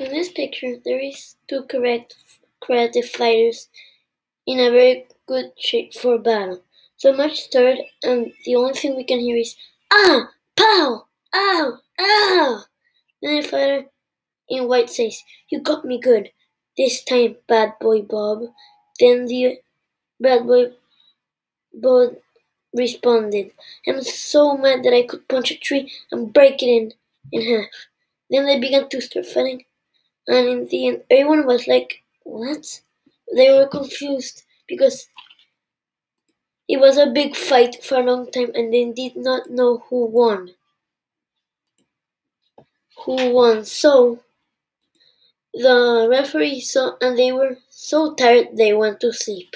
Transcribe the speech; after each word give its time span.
In 0.00 0.10
this 0.10 0.32
picture, 0.32 0.78
there 0.84 0.98
is 0.98 1.36
two 1.46 1.62
correct 1.62 2.16
creative 2.58 3.08
fighters 3.08 3.68
in 4.46 4.60
a 4.60 4.70
very 4.70 5.06
good 5.26 5.52
shape 5.58 5.94
for 5.94 6.18
battle. 6.18 6.62
So 6.96 7.12
much 7.12 7.40
stirred, 7.40 7.78
and 8.02 8.32
the 8.44 8.56
only 8.56 8.74
thing 8.74 8.96
we 8.96 9.04
can 9.04 9.20
hear 9.20 9.36
is 9.36 9.56
ah, 9.92 10.32
pow, 10.56 11.06
ow, 11.34 11.78
ow. 12.00 12.64
Then 13.22 13.42
the 13.42 13.48
fighter 13.48 13.90
in 14.48 14.68
white 14.68 14.90
says, 14.90 15.24
"You 15.50 15.60
got 15.60 15.84
me 15.84 15.98
good 16.00 16.32
this 16.76 17.04
time, 17.04 17.38
bad 17.48 17.78
boy 17.80 18.02
Bob." 18.02 18.54
Then 19.00 19.26
the 19.26 19.60
bad 20.20 20.46
boy 20.46 20.72
Bob 21.74 22.16
responded, 22.72 23.52
"I'm 23.88 24.02
so 24.02 24.56
mad 24.56 24.84
that 24.84 24.94
I 24.94 25.02
could 25.02 25.28
punch 25.28 25.50
a 25.50 25.56
tree 25.58 25.92
and 26.12 26.32
break 26.32 26.62
it 26.62 26.68
in 26.68 26.94
in 27.32 27.42
half." 27.42 27.88
Then 28.30 28.46
they 28.46 28.60
began 28.60 28.88
to 28.88 29.00
start 29.00 29.26
fighting. 29.26 29.66
And 30.26 30.48
in 30.48 30.66
the 30.68 30.86
end, 30.86 31.04
everyone 31.10 31.44
was 31.46 31.66
like, 31.68 32.02
What? 32.24 32.80
They 33.34 33.52
were 33.52 33.66
confused 33.66 34.44
because 34.66 35.08
it 36.68 36.80
was 36.80 36.96
a 36.96 37.04
big 37.06 37.36
fight 37.36 37.84
for 37.84 37.96
a 37.96 38.02
long 38.02 38.30
time 38.30 38.50
and 38.54 38.72
they 38.72 38.86
did 38.90 39.14
not 39.14 39.50
know 39.50 39.84
who 39.90 40.06
won. 40.06 40.54
Who 43.04 43.30
won. 43.34 43.64
So 43.64 44.20
the 45.54 46.08
referee 46.10 46.58
saw 46.60 46.96
and 47.00 47.16
they 47.16 47.30
were 47.30 47.56
so 47.68 48.14
tired 48.16 48.56
they 48.56 48.72
went 48.74 48.98
to 49.00 49.12
sleep. 49.12 49.54